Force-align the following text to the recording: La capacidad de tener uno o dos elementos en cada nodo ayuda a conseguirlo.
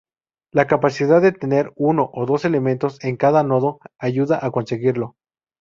La 0.51 0.65
capacidad 0.65 1.21
de 1.21 1.31
tener 1.31 1.71
uno 1.75 2.09
o 2.13 2.25
dos 2.25 2.43
elementos 2.43 2.97
en 3.03 3.17
cada 3.17 3.43
nodo 3.43 3.77
ayuda 3.99 4.39
a 4.43 4.49
conseguirlo. 4.49 5.15